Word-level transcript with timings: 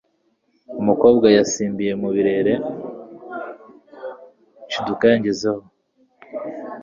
umukobwa 0.81 1.27
yasimbiye 1.37 1.93
mubirere 2.01 2.53
nshiduka 4.67 5.03
yanjyezeho 5.11 5.61